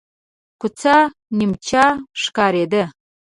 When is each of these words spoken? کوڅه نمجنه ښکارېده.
کوڅه 0.59 0.95
نمجنه 1.37 1.85
ښکارېده. 2.21 2.83